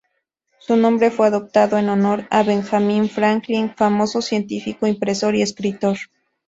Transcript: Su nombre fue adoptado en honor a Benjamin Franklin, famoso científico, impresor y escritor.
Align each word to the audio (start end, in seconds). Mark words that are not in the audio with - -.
Su 0.57 0.77
nombre 0.77 1.11
fue 1.11 1.27
adoptado 1.27 1.77
en 1.77 1.87
honor 1.87 2.25
a 2.31 2.41
Benjamin 2.41 3.07
Franklin, 3.07 3.71
famoso 3.77 4.23
científico, 4.23 4.87
impresor 4.87 5.35
y 5.35 5.43
escritor. 5.43 5.97